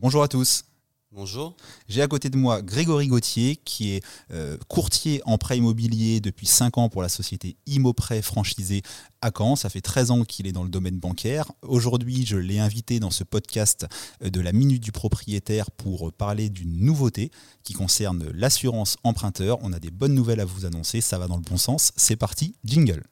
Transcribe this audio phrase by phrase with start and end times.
[0.00, 0.64] Bonjour à tous.
[1.10, 1.56] Bonjour.
[1.88, 6.46] J'ai à côté de moi Grégory Gauthier, qui est euh, courtier en prêt immobilier depuis
[6.46, 8.82] 5 ans pour la société Immoprêt franchisée
[9.22, 9.56] à Caen.
[9.56, 11.50] Ça fait 13 ans qu'il est dans le domaine bancaire.
[11.62, 13.86] Aujourd'hui, je l'ai invité dans ce podcast
[14.22, 17.32] euh, de la Minute du Propriétaire pour parler d'une nouveauté
[17.64, 19.58] qui concerne l'assurance emprunteur.
[19.62, 21.90] On a des bonnes nouvelles à vous annoncer, ça va dans le bon sens.
[21.96, 23.02] C'est parti, jingle.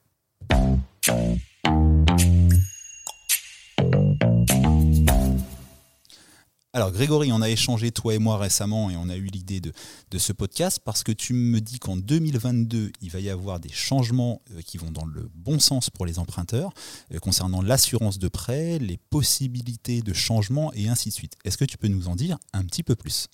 [6.77, 9.73] Alors Grégory, on a échangé toi et moi récemment et on a eu l'idée de,
[10.19, 14.43] ce podcast parce que tu me dis qu'en 2022, il va y avoir des changements
[14.51, 16.75] euh, qui vont dans le bon sens pour les emprunteurs
[17.15, 21.33] euh, concernant l'assurance de prêt, les possibilités de changement et ainsi de suite.
[21.47, 23.29] Est-ce que tu peux nous en dire un petit peu plus?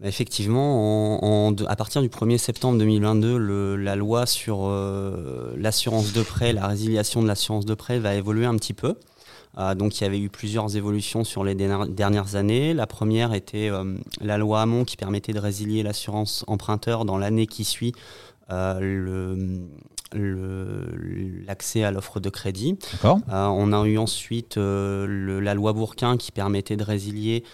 [0.00, 6.54] Bah, Effectivement, à partir du 1er septembre 2022, la loi sur euh, l'assurance de prêt,
[6.54, 8.96] la résiliation de l'assurance de prêt va évoluer un petit peu.
[9.58, 12.74] Euh, donc il y avait eu plusieurs évolutions sur les dernières années.
[12.74, 17.46] La première était euh, la loi Hamon qui permettait de résilier l'assurance emprunteur dans l'année
[17.46, 17.92] qui suit
[18.50, 19.58] euh,
[20.12, 22.78] l'accès à l'offre de crédit.
[23.28, 27.44] on a eu ensuite la loi Bourquin qui permettait de résilier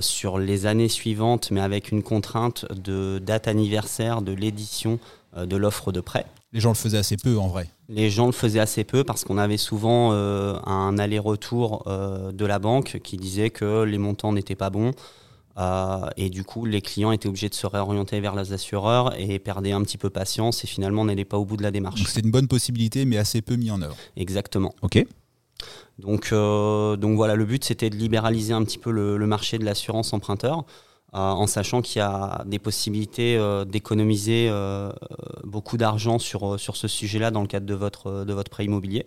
[0.00, 4.98] sur les années suivantes, mais avec une contrainte de date anniversaire de l'édition
[5.38, 6.26] de l'offre de prêt.
[6.52, 7.68] Les gens le faisaient assez peu en vrai.
[7.88, 12.44] Les gens le faisaient assez peu parce qu'on avait souvent euh, un aller-retour euh, de
[12.44, 14.90] la banque qui disait que les montants n'étaient pas bons.
[15.58, 19.38] Euh, et du coup, les clients étaient obligés de se réorienter vers les assureurs et
[19.38, 22.02] perdaient un petit peu patience et finalement n'allaient pas au bout de la démarche.
[22.06, 23.96] C'est une bonne possibilité, mais assez peu mis en œuvre.
[24.16, 24.74] Exactement.
[24.82, 25.04] Ok.
[25.98, 29.64] Donc, donc voilà, le but c'était de libéraliser un petit peu le, le marché de
[29.64, 30.64] l'assurance emprunteur.
[31.12, 34.92] Euh, en sachant qu'il y a des possibilités euh, d'économiser euh,
[35.42, 39.06] beaucoup d'argent sur, sur ce sujet-là dans le cadre de votre, de votre prêt immobilier.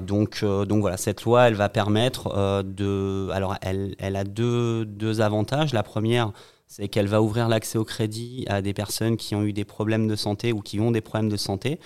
[0.00, 3.28] donc, donc voilà, cette loi, elle va permettre de...
[3.32, 5.72] Alors, elle, elle a deux, deux avantages.
[5.72, 6.32] La première,
[6.66, 10.08] c'est qu'elle va ouvrir l'accès au crédit à des personnes qui ont eu des problèmes
[10.08, 11.80] de santé ou qui ont des problèmes de santé,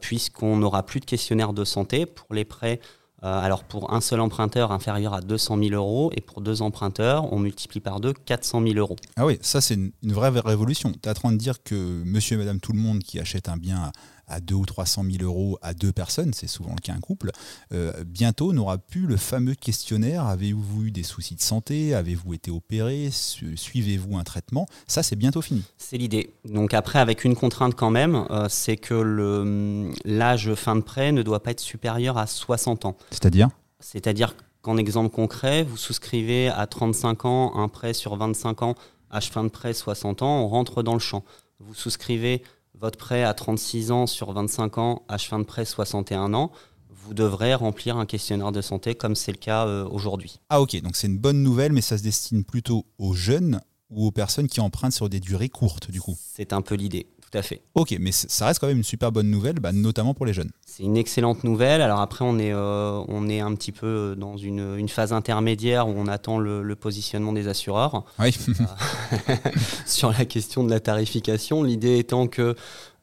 [0.00, 2.80] puisqu'on n'aura plus de questionnaire de santé pour les prêts
[3.22, 7.38] alors pour un seul emprunteur inférieur à 200 000 euros et pour deux emprunteurs, on
[7.38, 8.96] multiplie par deux 400 000 euros.
[9.16, 10.92] Ah oui, ça c'est une, vraie révolution.
[10.92, 13.48] Tu es en train de dire que monsieur et madame tout le monde qui achète
[13.48, 13.92] un bien à
[14.40, 17.30] 2 ou 300 000 euros à deux personnes, c'est souvent le cas un couple,
[17.72, 22.50] euh, bientôt n'aura plus le fameux questionnaire avez-vous eu des soucis de santé Avez-vous été
[22.50, 24.66] opéré Suivez-vous un traitement?
[24.86, 25.64] Ça, c'est bientôt fini.
[25.76, 26.30] C'est l'idée.
[26.44, 31.22] Donc après, avec une contrainte quand même, euh, c'est que l'âge fin de prêt ne
[31.22, 32.96] doit pas être supérieur à 60 ans.
[33.10, 33.48] C'est-à-dire?
[33.80, 38.74] C'est-à-dire qu'en exemple concret, vous souscrivez à 35 ans un prêt sur 25 ans,
[39.12, 41.24] âge fin de prêt 60 ans, on rentre dans le champ.
[41.60, 42.42] Vous souscrivez
[42.74, 46.52] votre prêt à 36 ans sur 25 ans, âge fin de prêt 61 ans,
[46.90, 50.40] vous devrez remplir un questionnaire de santé comme c'est le cas euh, aujourd'hui.
[50.50, 54.06] Ah ok, donc c'est une bonne nouvelle, mais ça se destine plutôt aux jeunes ou
[54.06, 56.16] aux personnes qui empruntent sur des durées courtes du coup?
[56.18, 57.60] C'est un peu l'idée tout à fait.
[57.74, 60.50] Ok, mais ça reste quand même une super bonne nouvelle, bah, notamment pour les jeunes.
[60.64, 61.82] C'est une excellente nouvelle.
[61.82, 65.88] Alors après, on est, euh, on est un petit peu dans une, une phase intermédiaire
[65.88, 68.04] où on attend le, positionnement des assureurs.
[68.18, 68.34] Oui.
[68.48, 69.34] Euh,
[69.86, 72.54] sur la question de la tarification, l'idée étant que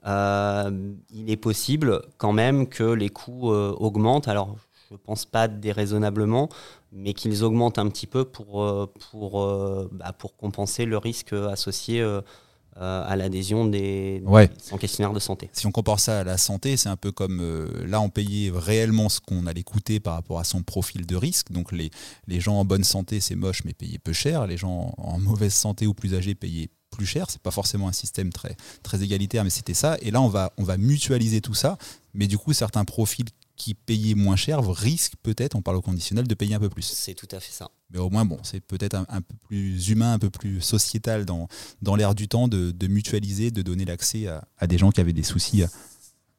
[0.07, 0.71] euh,
[1.13, 4.27] il est possible quand même que les coûts augmentent.
[4.27, 4.55] Alors,
[4.89, 6.49] je ne pense pas déraisonnablement,
[6.91, 8.65] mais qu'ils augmentent un petit peu pour,
[9.11, 12.03] pour, bah, pour compenser le risque associé
[12.77, 14.21] euh, à l'adhésion des,
[14.61, 15.49] sans questionnaire de santé.
[15.53, 18.51] Si on compare ça à la santé, c'est un peu comme euh, là, on payait
[18.53, 21.51] réellement ce qu'on allait coûter par rapport à son profil de risque.
[21.51, 21.89] Donc les,
[22.27, 24.45] les gens en bonne santé, c'est moche, mais payaient peu cher.
[24.45, 27.27] Les gens en mauvaise santé ou plus âgés payaient plus cher.
[27.29, 29.97] C'est pas forcément un système très, très égalitaire, mais c'était ça.
[30.01, 31.77] Et là, on va, on va mutualiser tout ça.
[32.13, 33.25] Mais du coup, certains profils
[33.55, 36.83] qui payaient moins cher risquent peut-être, on parle au conditionnel, de payer un peu plus.
[36.83, 37.69] C'est tout à fait ça.
[37.91, 41.47] Mais au moins, bon, c'est peut-être un, peu plus humain, un peu plus sociétal dans,
[41.81, 45.23] dans l'air du temps de, mutualiser, de donner l'accès à, des gens qui avaient des
[45.23, 45.63] soucis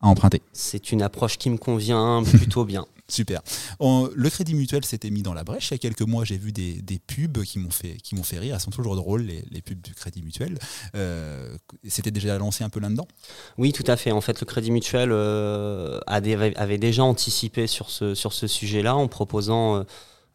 [0.01, 0.43] à, emprunter.
[0.53, 2.87] C'est une approche qui me convient plutôt bien.
[3.09, 3.41] Super.
[3.81, 5.71] le crédit mutuel s'était mis dans la brèche.
[5.71, 8.39] Il y a quelques mois, j'ai vu des, pubs qui m'ont fait, qui m'ont fait
[8.39, 8.55] rire.
[8.55, 10.59] Elles sont toujours drôles, les, pubs du crédit mutuel.
[10.97, 11.57] Euh,
[11.87, 13.07] c'était déjà lancé un peu là-dedans?
[13.59, 14.11] Oui, tout à fait.
[14.11, 19.09] En fait, le crédit mutuel euh, avait déjà anticipé sur ce, sur ce sujet-là en
[19.09, 19.77] proposant...
[19.77, 19.83] Euh,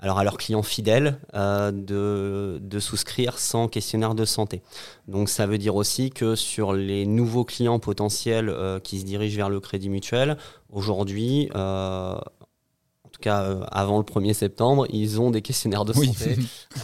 [0.02, 4.62] alors à leurs clients fidèles euh, de, souscrire sans questionnaire de santé.
[5.08, 9.38] Donc ça veut dire aussi que sur les nouveaux clients potentiels euh, qui se dirigent
[9.38, 10.38] vers le crédit mutuel,
[10.72, 16.36] aujourd'hui, euh, en tout cas avant le 1er septembre, ils ont des questionnaires de santé.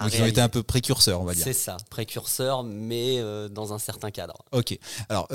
[0.00, 1.44] Donc ils ont été un peu précurseurs, on va dire.
[1.44, 4.44] C'est ça, précurseurs, mais dans un certain cadre.
[4.50, 4.76] Ok.
[5.08, 5.28] Alors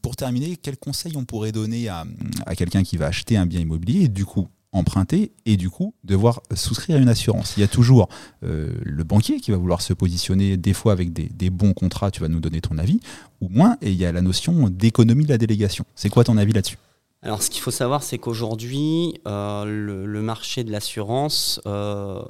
[0.00, 2.06] pour terminer, quels conseils on pourrait donner à,
[2.46, 5.94] à quelqu'un qui va acheter un bien immobilier et du coup emprunter et du coup
[6.02, 7.54] devoir souscrire à une assurance.
[7.56, 8.08] Il y a toujours
[8.42, 12.20] euh, le banquier qui va vouloir se positionner des fois avec des, bons contrats, tu
[12.20, 13.00] vas nous donner ton avis,
[13.40, 15.84] ou moins, et il y a la notion d'économie de la délégation.
[15.94, 16.78] C'est quoi ton avis là-dessus?
[17.22, 22.22] Alors, ce qu'il faut savoir, c'est qu'aujourd'hui, euh, le, marché de l'assurance, euh,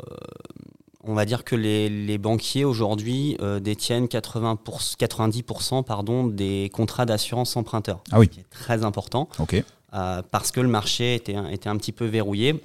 [1.05, 8.03] on va dire que les, banquiers aujourd'hui détiennent 80 90% pardon, des contrats d'assurance emprunteur.
[8.11, 8.27] Ah oui.
[8.27, 9.29] Ce qui est très important.
[9.39, 9.63] Ok.
[9.95, 12.63] Euh, parce que le marché était, un petit peu verrouillé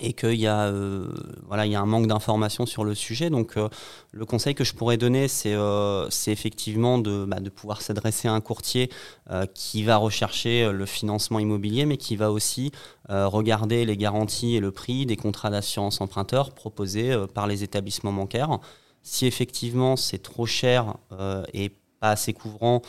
[0.00, 1.08] et qu'il y, a, euh,
[1.46, 3.30] voilà, il y a un manque d'informations sur le sujet.
[3.30, 3.68] Donc euh,
[4.12, 5.56] le conseil que je pourrais donner, c'est
[6.10, 8.90] c'est effectivement de, bah, de pouvoir s'adresser à un courtier
[9.54, 12.72] qui va rechercher le financement immobilier, mais qui va aussi
[13.08, 18.58] regarder les garanties et le prix des contrats d'assurance emprunteur proposés par les établissements bancaires.
[19.02, 20.96] Si effectivement c'est trop cher
[21.52, 21.70] et
[22.00, 22.82] pas assez couvrant,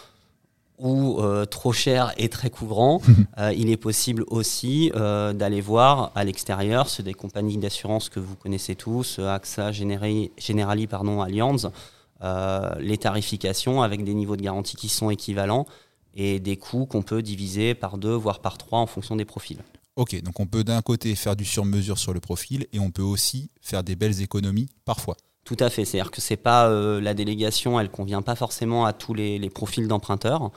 [0.80, 3.02] ou euh, trop cher et très couvrant,
[3.38, 8.20] euh, il est possible aussi euh, d'aller voir à l'extérieur, c'est des compagnies d'assurance que
[8.20, 11.70] vous connaissez tous, AXA, Generali, pardon, Allianz,
[12.80, 15.66] les tarifications avec des niveaux de garantie qui sont équivalents
[16.16, 19.60] et des coûts qu'on peut diviser par deux, voire par trois en fonction des profils.
[19.96, 23.02] Ok, donc on peut d'un côté faire du sur-mesure sur le profil et on peut
[23.02, 25.18] aussi faire des belles économies parfois.
[25.46, 25.86] Tout à fait.
[25.86, 29.88] C'est-à-dire que c'est pas euh, la délégation, elle convient pas forcément à tous les, profils
[29.88, 30.52] d'emprunteurs.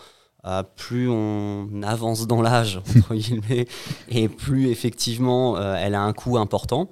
[0.45, 2.81] Euh, plus on avance dans l'âge,
[4.09, 6.91] et plus effectivement euh, elle a un coût important.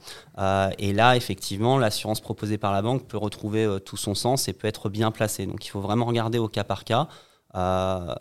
[0.79, 4.69] et là, effectivement, l'assurance proposée par la banque peut retrouver tout son sens et peut
[4.69, 5.47] être bien placée.
[5.47, 7.09] Donc il faut vraiment regarder au cas par cas.
[7.53, 8.17] ça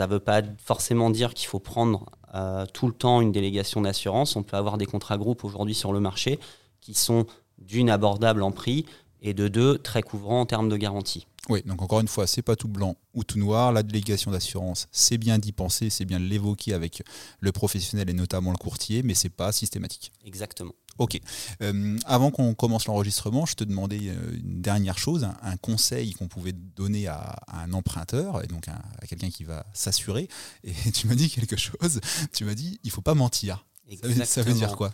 [0.00, 2.06] ne veut pas forcément dire qu'il faut prendre
[2.72, 4.36] tout le temps une délégation d'assurance.
[4.36, 6.40] On peut avoir des contrats groupes aujourd'hui sur le marché
[6.80, 7.26] qui sont
[7.58, 8.86] d'une abordable en prix
[9.22, 11.26] et de deux très couvrant en termes de garantie.
[11.48, 13.72] Oui, donc encore une fois, c'est pas tout blanc ou tout noir.
[13.72, 17.02] La délégation d'assurance, c'est bien d'y penser, c'est bien de l'évoquer avec
[17.38, 20.12] le professionnel et notamment le courtier, mais c'est pas systématique.
[20.24, 20.72] Exactement.
[20.98, 21.20] Ok.
[21.62, 26.26] Euh, avant qu'on commence l'enregistrement, je te demandais euh, une dernière chose, un, conseil qu'on
[26.26, 30.28] pouvait donner à, un emprunteur, et donc à, quelqu'un qui va s'assurer.
[30.64, 32.00] Et tu m'as dit quelque chose.
[32.32, 33.66] Tu m'as dit, il faut pas mentir.
[34.24, 34.92] Ça veut dire quoi?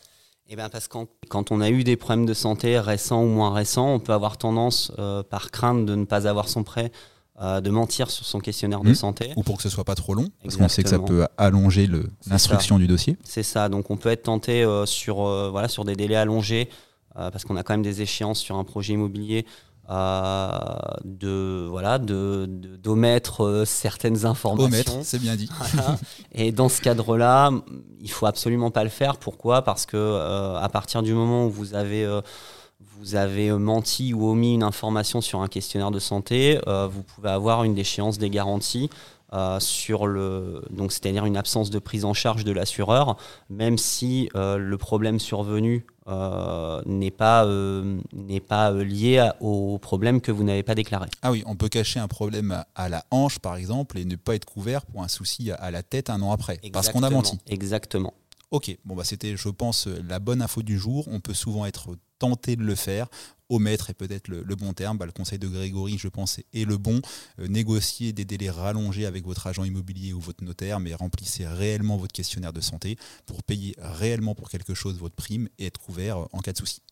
[0.52, 0.98] Eh bien parce que
[1.30, 4.36] quand, on a eu des problèmes de santé récents ou moins récents, on peut avoir
[4.36, 6.92] tendance, euh, par crainte de ne pas avoir son prêt,
[7.40, 8.94] euh, de mentir sur son questionnaire de mmh.
[8.94, 9.32] santé.
[9.36, 11.88] Ou pour que ce soit pas trop long, parce qu'on sait que ça peut allonger
[12.26, 13.16] l'instruction du dossier.
[13.24, 16.68] C'est ça, donc on peut être tenté euh, sur, voilà, sur des délais allongés,
[17.14, 19.46] parce qu'on a quand même des échéances sur un projet immobilier
[21.04, 24.66] de voilà de d'omettre euh, certaines informations.
[24.66, 25.48] Omettre, c'est bien dit.
[26.32, 27.50] Et dans ce cadre-là,
[28.00, 29.16] il faut absolument pas le faire.
[29.16, 29.62] Pourquoi?
[29.62, 32.20] Parce que euh, à partir du moment où vous avez euh,
[32.98, 37.64] vous avez menti ou omis une information sur un questionnaire de santé, vous pouvez avoir
[37.64, 38.90] une déchéance des garanties
[39.32, 43.16] euh, sur le donc c'est-à-dire une absence de prise en charge de l'assureur,
[43.48, 47.46] même si euh, le problème survenu euh, n'est pas
[48.12, 51.08] n'est pas lié au problème que vous n'avez pas déclaré.
[51.22, 54.34] Ah oui, on peut cacher un problème à la hanche par exemple et ne pas
[54.34, 57.38] être couvert pour un souci à la tête un an après parce qu'on a menti.
[57.46, 58.14] Exactement.
[58.50, 61.08] Ok, bon bah c'était, je pense, la bonne info du jour.
[61.10, 63.08] On peut souvent être tenté de le faire.
[63.52, 64.98] Omettre est peut-être le, bon terme.
[64.98, 67.00] Bah, le conseil de Grégory, je pense, est, le bon.
[67.38, 71.96] Euh, négocier des délais rallongés avec votre agent immobilier ou votre notaire, mais remplissez réellement
[71.96, 72.96] votre questionnaire de santé
[73.26, 76.82] pour payer réellement pour quelque chose votre prime et être couvert en cas de souci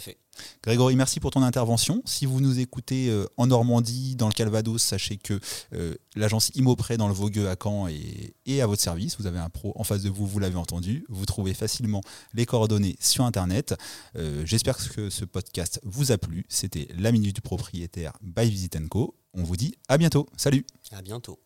[0.00, 0.18] fait.
[0.62, 2.02] Grégory, merci pour ton intervention.
[2.04, 5.38] Si vous nous écoutez euh, en Normandie, dans le Calvados, sachez que
[5.74, 9.16] euh, l'agence Imopré dans le Vaugueux à Caen est, à votre service.
[9.18, 11.04] Vous avez un pro en face de vous, vous l'avez entendu.
[11.08, 12.00] Vous trouvez facilement
[12.34, 13.74] les coordonnées sur Internet.
[14.16, 16.44] Euh, j'espère que ce podcast vous a plu.
[16.48, 19.14] C'était la Minute du Propriétaire by Visit Co.
[19.34, 20.26] On vous dit à bientôt.
[20.36, 21.38] Salut À bientôt.